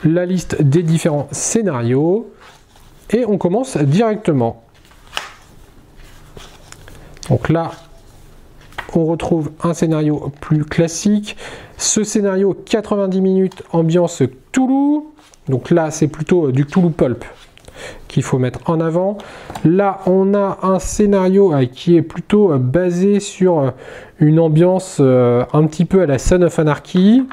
[0.03, 2.31] la liste des différents scénarios
[3.09, 4.63] et on commence directement.
[7.29, 7.71] Donc là,
[8.93, 11.37] on retrouve un scénario plus classique.
[11.77, 15.03] Ce scénario 90 minutes ambiance Toulouse.
[15.47, 17.23] Donc là, c'est plutôt du Toulouse Pulp
[18.07, 19.17] qu'il faut mettre en avant.
[19.63, 23.69] Là, on a un scénario euh, qui est plutôt euh, basé sur euh,
[24.19, 27.23] une ambiance un petit peu à la Son of Anarchy.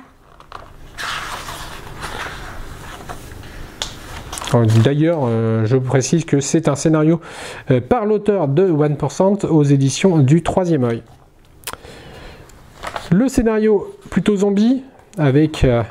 [4.85, 7.21] D'ailleurs, euh, je précise que c'est un scénario
[7.71, 11.03] euh, par l'auteur de 1% aux éditions du Troisième œil.
[13.13, 14.83] Le scénario plutôt zombie,
[15.19, 15.83] avec, euh,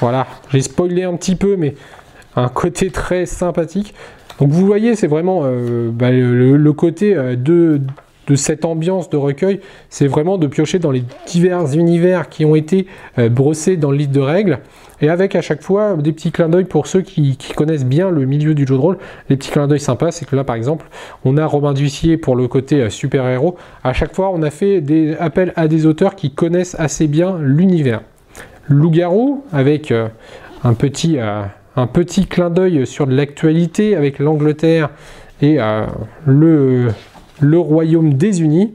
[0.00, 1.74] voilà, j'ai spoilé un petit peu, mais
[2.36, 3.94] un côté très sympathique.
[4.38, 5.42] Donc vous voyez, c'est vraiment
[5.92, 7.80] bah, le, côté de,
[8.26, 12.54] de cette ambiance de recueil, c'est vraiment de piocher dans les divers univers qui ont
[12.54, 12.86] été
[13.30, 14.60] brossés dans le livre de règles
[15.02, 18.24] et avec à chaque fois des petits clins d'œil pour ceux qui, connaissent bien le
[18.24, 18.98] milieu du jeu de rôle.
[19.28, 20.86] Les petits clins d'œil sympas, c'est que là par exemple,
[21.24, 23.56] on a Robin Duissier pour le côté euh, super-héros.
[23.82, 27.36] À chaque fois, on a fait des appels à des auteurs qui connaissent assez bien
[27.40, 28.00] l'univers.
[28.68, 30.08] Loup-garou, avec euh,
[30.62, 31.42] un, petit, euh,
[31.76, 34.90] un petit clin d'œil sur l'actualité avec l'Angleterre
[35.40, 35.58] et
[36.24, 36.90] le,
[37.40, 38.74] le Royaume des Unis.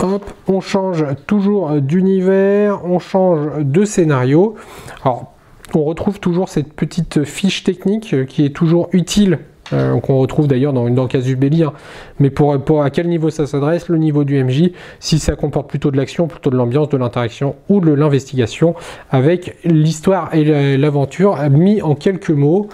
[0.00, 4.54] Hop, on change toujours d'univers, on change de scénario.
[5.02, 5.32] Alors,
[5.74, 9.40] on retrouve toujours cette petite fiche technique qui est toujours utile
[9.72, 11.74] euh, qu'on retrouve d'ailleurs dans, dans casus belli, hein.
[12.20, 15.90] mais pour, à quel niveau ça s'adresse, le niveau du MJ, si ça comporte plutôt
[15.90, 18.74] de l'action, plutôt de l'ambiance, de l'interaction ou de l'investigation,
[19.10, 22.68] avec l'histoire et l'aventure mis en quelques mots.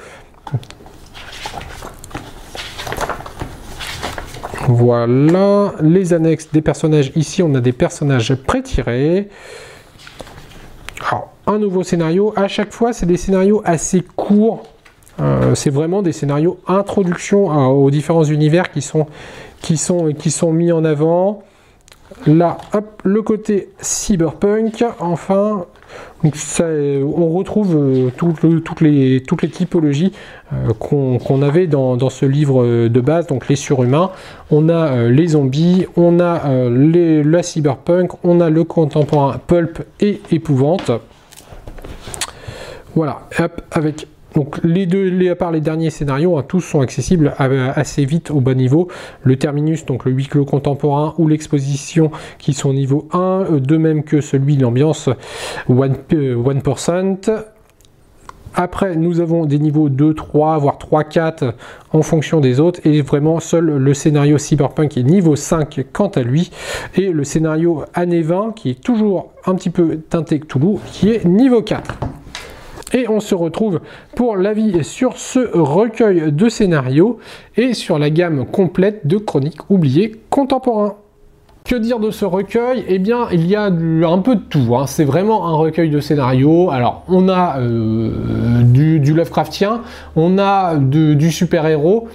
[4.68, 7.12] Voilà, les annexes des personnages.
[7.16, 9.28] Ici, on a des personnages pré-tirés.
[11.46, 12.32] Un nouveau scénario.
[12.36, 14.62] À chaque fois, c'est des scénarios assez courts.
[15.20, 19.06] Euh, c'est vraiment des scénarios introduction aux différents univers qui sont,
[20.52, 21.42] mis en avant.
[22.26, 22.56] Là,
[23.02, 24.84] le côté cyberpunk.
[24.98, 25.66] Enfin,
[26.24, 30.12] on retrouve euh, toutes, les, les, typologies
[30.52, 34.10] euh, qu'on avait dans, ce livre de base, donc les surhumains.
[34.50, 40.20] On a euh, les zombies, on a la cyberpunk, on a le contemporain pulp et
[40.30, 40.90] épouvante.
[42.94, 43.22] Voilà,
[43.72, 48.30] avec donc les deux, à part les derniers scénarios, hein, tous sont accessibles assez vite
[48.30, 48.88] au bas niveau.
[49.22, 53.60] Le terminus, donc le huis clos contemporain ou l'exposition qui sont au niveau 1, euh,
[53.60, 55.08] de même que celui de l'ambiance
[55.68, 57.28] 1%.
[57.28, 57.42] Euh,
[58.56, 61.54] Après, nous avons des niveaux 2, 3, voire 3, 4
[61.92, 62.80] en fonction des autres.
[62.84, 66.50] Et vraiment, seul le scénario Cyberpunk est niveau 5 quant à lui.
[66.96, 71.24] Et le scénario année 20, qui est toujours un petit peu teinté Cthulhu, qui est
[71.24, 71.98] niveau 4.
[72.94, 73.80] Et on se retrouve
[74.14, 77.18] pour l'avis sur ce recueil de scénarios
[77.56, 80.94] et sur la gamme complète de chroniques oubliées contemporains.
[81.64, 82.84] Que dire de ce recueil?
[82.86, 84.76] Eh bien, il y a un peu de tout.
[84.76, 84.86] Hein.
[84.86, 86.70] C'est vraiment un recueil de scénarios.
[86.70, 89.80] Alors, on a euh, du, Lovecraftien,
[90.14, 92.06] on a du super-héros.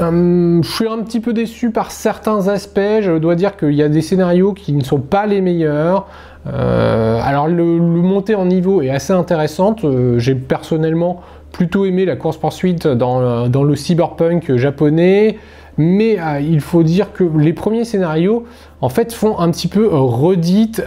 [0.00, 3.00] Euh, je suis un petit peu déçu par certains aspects.
[3.00, 6.06] Je dois dire qu'il y a des scénarios qui ne sont pas les meilleurs.
[6.52, 9.84] Euh, alors le, montée en niveau est assez intéressante.
[9.84, 11.20] Euh, j'ai personnellement
[11.52, 15.38] plutôt aimé la course-poursuite dans, dans, le cyberpunk japonais.
[15.76, 18.44] Mais euh, il faut dire que les premiers scénarios
[18.80, 20.82] en fait font un petit peu redite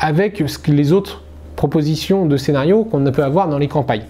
[0.00, 1.22] avec les autres
[1.56, 4.04] propositions de scénarios qu'on peut avoir dans les campagnes.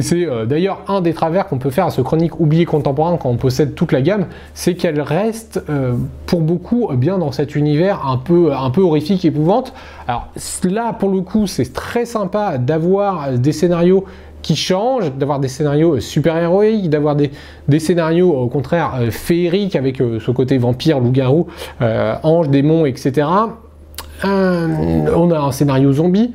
[0.00, 3.28] C'est euh, d'ailleurs un des travers qu'on peut faire à ce chronique oublié contemporain quand
[3.28, 5.92] on possède toute la gamme, c'est qu'elle reste euh,
[6.26, 9.74] pour beaucoup bien dans cet univers un peu, un peu horrifique, épouvante.
[10.08, 10.28] Alors
[10.64, 14.04] là, pour le coup, c'est très sympa d'avoir des scénarios
[14.40, 17.30] qui changent, d'avoir des scénarios super-héroïques, d'avoir des,
[17.78, 21.46] scénarios au contraire féeriques avec ce côté vampire, loup-garou,
[21.80, 23.28] ange, démon, etc.
[24.24, 26.32] on a un scénario zombie,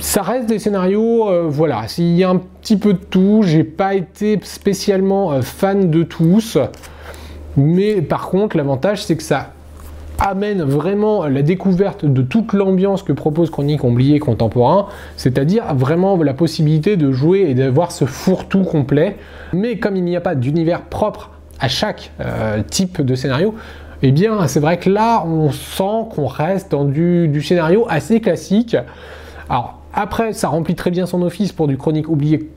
[0.00, 3.64] ça reste des scénarios, euh, voilà, s'il y a un petit peu de tout, j'ai
[3.64, 6.58] pas été spécialement euh, fan de tous,
[7.56, 9.52] mais par contre l'avantage c'est que ça
[10.18, 16.34] amène vraiment la découverte de toute l'ambiance que propose Chronique Oublié Contemporain, c'est-à-dire vraiment la
[16.34, 19.16] possibilité de jouer et d'avoir ce fourre-tout complet,
[19.52, 23.54] mais comme il n'y a pas d'univers propre à chaque euh, type de scénario,
[24.02, 28.20] eh bien c'est vrai que là on sent qu'on reste dans du, du scénario assez
[28.20, 28.76] classique.
[29.48, 32.48] Alors après, ça remplit très bien son office pour du chronique oublié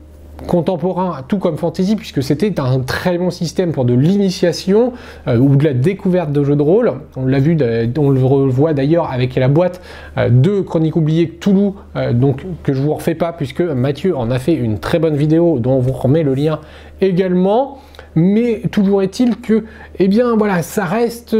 [0.46, 4.92] contemporain, tout comme fantasy, puisque c'était un très bon système pour de l'initiation
[5.26, 6.92] euh, ou de la découverte de jeux de rôle.
[7.16, 7.56] On l'a vu,
[7.98, 9.80] on le revoit d'ailleurs avec la boîte
[10.18, 14.30] euh, de Chronique oubliée Toulouse, euh, donc que je vous refais pas, puisque Mathieu en
[14.30, 16.60] a fait une très bonne vidéo dont on vous remet le lien
[17.00, 17.78] également.
[18.14, 19.64] Mais toujours est-il que,
[19.98, 21.36] eh bien voilà, ça reste,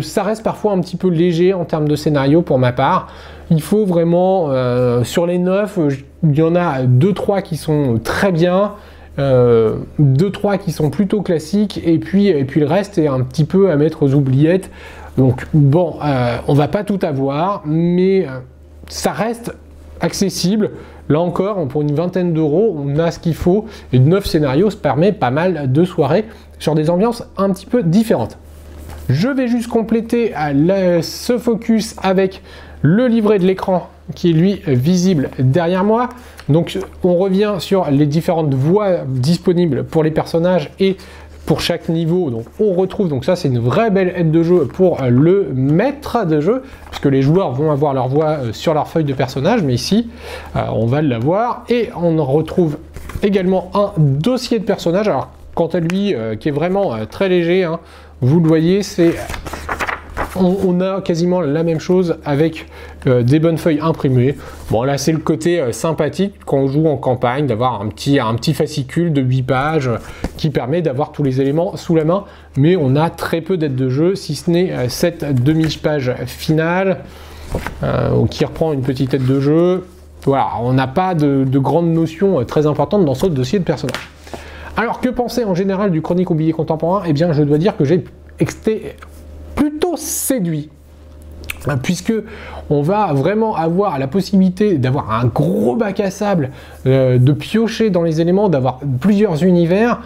[0.00, 3.08] ça reste parfois un petit peu léger en termes de scénario pour ma part.
[3.50, 5.78] Il faut vraiment, euh, sur les 9,
[6.22, 8.72] il y en a 2-3 qui sont très bien,
[9.18, 13.44] 2-3 euh, qui sont plutôt classiques, et puis, et puis le reste est un petit
[13.44, 14.70] peu à mettre aux oubliettes.
[15.18, 18.26] Donc bon, euh, on va pas tout avoir, mais
[18.88, 19.54] ça reste
[20.00, 20.70] accessible.
[21.08, 24.76] Là encore, pour une vingtaine d'euros, on a ce qu'il faut, et 9 scénarios se
[24.76, 26.24] permet pas mal de soirées
[26.58, 28.38] sur des ambiances un petit peu différentes.
[29.10, 30.32] Je vais juste compléter
[31.02, 32.42] ce focus avec
[32.80, 36.08] le livret de l'écran qui est lui visible derrière moi.
[36.48, 40.96] Donc on revient sur les différentes voies disponibles pour les personnages et
[41.46, 42.30] pour chaque niveau.
[42.30, 46.24] Donc on retrouve, donc ça c'est une vraie belle aide de jeu pour le maître
[46.24, 49.62] de jeu, puisque les joueurs vont avoir leur voix euh, sur leur feuille de personnage,
[49.62, 50.08] mais ici
[50.56, 51.64] euh, on va l'avoir.
[51.68, 52.78] Et on retrouve
[53.22, 57.64] également un dossier de personnage, alors quant à lui euh, qui est vraiment très léger,
[57.64, 57.80] hein.
[58.20, 59.14] vous le voyez, c'est
[60.36, 62.66] on, a quasiment la même chose avec
[63.06, 64.36] euh, des bonnes feuilles imprimées.
[64.70, 68.54] Bon là c'est le côté euh, sympathique quand on joue en campagne, d'avoir un petit,
[68.54, 69.90] fascicule de 8 pages
[70.36, 72.24] qui permet d'avoir tous les éléments sous la main,
[72.56, 77.00] mais on a très peu d'aides de jeu, si ce n'est euh, cette demi-page finale
[78.30, 79.84] qui reprend une petite aide de jeu.
[80.24, 84.08] Voilà, on n'a pas de, grandes notions très importantes dans ce dossier de personnage.
[84.76, 87.04] Alors que penser en général du chronique oublié contemporain?
[87.06, 88.04] Eh bien je dois dire que j'ai
[89.96, 90.70] séduit
[91.82, 92.12] puisque
[92.70, 96.50] on va vraiment avoir la possibilité d'avoir un gros bac à sable,
[96.86, 100.00] euh, de piocher dans les éléments, d'avoir plusieurs univers.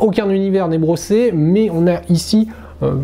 [0.00, 2.48] Aucun univers n'est brossé, mais on a ici
[2.82, 2.94] euh,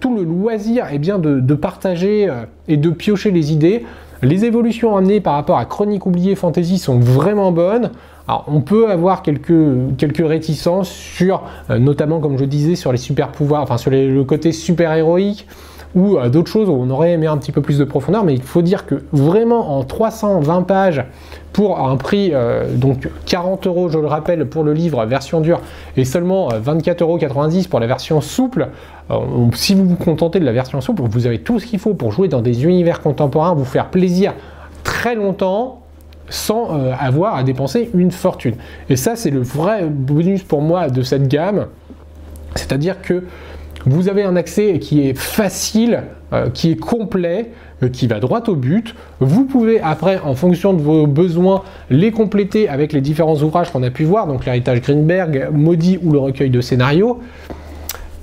[0.00, 3.84] tout le loisir eh bien, de, partager euh, et de piocher les idées.
[4.22, 7.90] Les évolutions amenées par rapport à Chronique oubliée Fantasy sont vraiment bonnes.
[8.26, 9.52] Alors, on peut avoir quelques,
[10.18, 14.52] réticences sur, euh, notamment comme je disais, sur les super pouvoirs, enfin sur le côté
[14.52, 15.46] super héroïque
[15.94, 18.32] ou euh, d'autres choses où on aurait aimé un petit peu plus de profondeur, mais
[18.32, 21.04] il faut dire que vraiment en 320 pages
[21.52, 25.60] pour un prix euh, donc 40 euros, je le rappelle, pour le livre version dure
[25.98, 28.68] et seulement 24,90 euros pour la version souple.
[29.52, 32.10] si vous vous contentez de la version souple, vous avez tout ce qu'il faut pour
[32.10, 34.32] jouer dans des univers contemporains, vous faire plaisir
[34.82, 35.83] très longtemps
[36.28, 38.54] sans euh, avoir à dépenser une fortune.
[38.88, 41.66] Et ça, c'est le vrai bonus pour moi de cette gamme.
[42.54, 43.24] C'est-à-dire que
[43.86, 47.50] vous avez un accès qui est facile, euh, qui est complet,
[47.82, 48.94] euh, qui va droit au but.
[49.20, 53.82] Vous pouvez après, en fonction de vos besoins, les compléter avec les différents ouvrages qu'on
[53.82, 57.20] a pu voir, donc l'héritage Greenberg, Maudit ou le recueil de scénarios.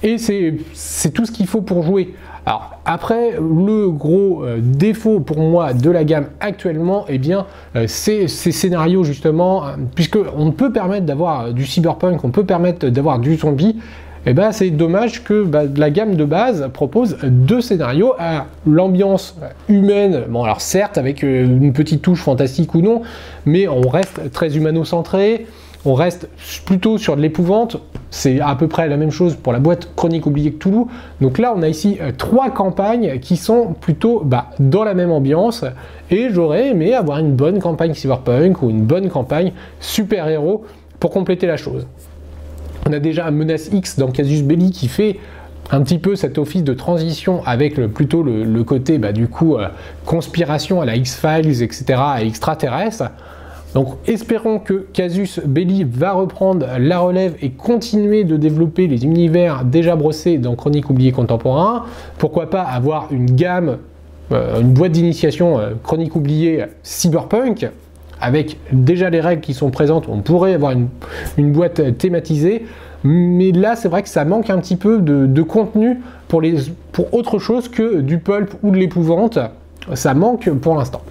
[0.03, 2.13] Et c'est tout ce qu'il faut pour jouer.
[2.45, 7.85] Alors après, le gros euh, défaut pour moi de la gamme actuellement, eh bien, euh,
[7.87, 12.87] c'est ces scénarios justement, euh, puisque on peut permettre d'avoir du cyberpunk, on peut permettre
[12.87, 13.77] d'avoir du zombie.
[14.25, 19.35] Eh ben, c'est dommage que bah, la gamme de base propose deux scénarios à l'ambiance
[19.67, 20.23] humaine.
[20.29, 23.01] Bon, alors certes, avec une petite touche fantastique ou non,
[23.45, 25.47] mais on reste très humano-centré
[25.85, 26.27] on reste
[26.65, 27.77] plutôt sur de l'épouvante.
[28.13, 30.87] C'est à peu près la même chose pour la boîte Chronique oubliée que Toulouse.
[31.21, 35.11] Donc là, on a ici euh, trois campagnes qui sont plutôt bah, dans la même
[35.11, 35.63] ambiance.
[36.09, 40.65] Et j'aurais aimé avoir une bonne campagne cyberpunk ou une bonne campagne super-héros
[40.99, 41.87] pour compléter la chose.
[42.85, 45.17] On a déjà Menace X dans Casus Belli qui fait
[45.71, 49.69] un petit peu cet office de transition avec plutôt le, côté bah, du coup euh,
[50.05, 51.85] conspiration à la X-Files, etc.,
[52.19, 53.05] extraterrestre.
[53.73, 59.63] Donc espérons que Casus Belli va reprendre la relève et continuer de développer les univers
[59.63, 61.85] déjà brossés dans Chronique oubliée contemporain.
[62.17, 63.77] Pourquoi pas avoir une gamme,
[64.31, 67.69] euh, une boîte d'initiation euh, Chronique oubliée cyberpunk
[68.19, 72.65] avec déjà les règles qui sont présentes, on pourrait avoir une boîte thématisée.
[73.03, 76.41] Mais là, c'est vrai que ça manque un petit peu de, contenu pour,
[77.13, 79.39] autre chose que du pulp ou de l'épouvante.
[79.95, 81.01] Ça manque pour l'instant.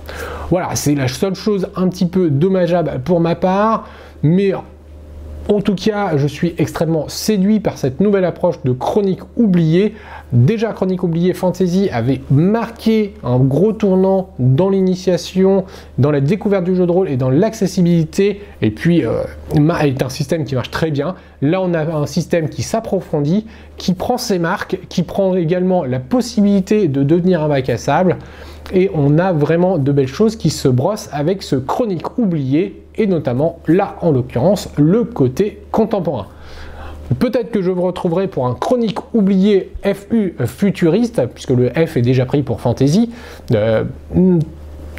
[0.50, 3.86] Voilà, c'est la seule chose un petit peu dommageable pour ma part.
[4.22, 4.52] Mais
[5.48, 9.94] en tout cas, je suis extrêmement séduit par cette nouvelle approche de chronique oubliée.
[10.32, 15.64] Déjà, Chronique oubliée Fantasy avait marqué un gros tournant dans l'initiation,
[15.98, 18.42] dans la découverte du jeu de rôle et dans l'accessibilité.
[18.62, 19.22] Et puis, euh,
[19.82, 21.16] est un système qui marche très bien.
[21.42, 25.98] Là, on a un système qui s'approfondit, qui prend ses marques, qui prend également la
[25.98, 28.18] possibilité de devenir un bac à sable
[28.72, 33.06] et on a vraiment de belles choses qui se brossent avec ce chronique oublié et
[33.06, 36.26] notamment là en l'occurrence le côté contemporain.
[37.18, 42.02] Peut-être que je vous retrouverai pour un chronique oublié FU futuriste, puisque le F est
[42.02, 43.10] déjà pris pour fantasy.
[43.52, 43.82] Euh,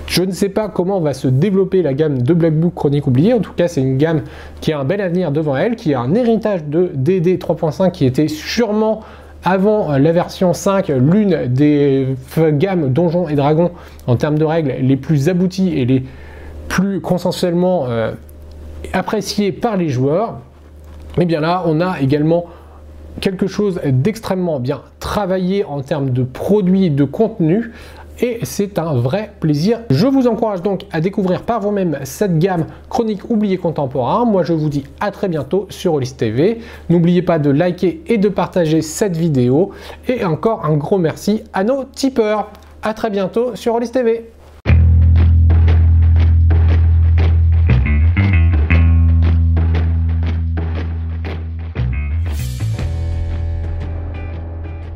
[0.08, 3.34] je ne sais pas comment va se développer la gamme de Black Book Chronique oublié.
[3.34, 4.24] En tout cas, c'est une gamme
[4.60, 8.06] qui a un bel avenir devant elle, qui a un héritage de DD 3.5 qui
[8.06, 9.02] était sûrement
[9.44, 12.16] avant la version 5, l'une des
[12.54, 13.72] gammes Donjons et Dragons
[14.08, 16.04] en termes de règles les plus abouties et les
[16.68, 18.12] plus consensuellement euh,
[18.94, 20.40] appréciées par les joueurs.
[21.20, 22.46] Et bien là, on a également
[23.20, 27.72] quelque chose d'extrêmement bien travaillé en termes de produits, de contenu,
[28.22, 29.82] et c'est un vrai plaisir.
[29.90, 34.26] Je vous encourage donc à découvrir par vous-même cette gamme chronique oubliée contemporain.
[34.26, 36.60] Moi je vous dis à très bientôt sur Olis TV.
[36.90, 39.72] N'oubliez pas de liker et de partager cette vidéo
[40.08, 42.50] et encore un gros merci à nos tipeurs.
[42.84, 44.30] À très bientôt sur Olis TV.